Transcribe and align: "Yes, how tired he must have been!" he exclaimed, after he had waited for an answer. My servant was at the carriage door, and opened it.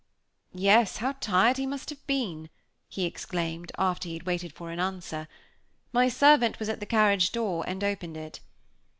"Yes, 0.55 0.97
how 0.97 1.11
tired 1.19 1.57
he 1.57 1.67
must 1.67 1.91
have 1.91 2.07
been!" 2.07 2.49
he 2.89 3.05
exclaimed, 3.05 3.71
after 3.77 4.07
he 4.07 4.15
had 4.15 4.25
waited 4.25 4.51
for 4.51 4.71
an 4.71 4.79
answer. 4.79 5.27
My 5.93 6.07
servant 6.09 6.57
was 6.57 6.69
at 6.69 6.79
the 6.79 6.87
carriage 6.87 7.31
door, 7.31 7.63
and 7.67 7.83
opened 7.83 8.17
it. 8.17 8.39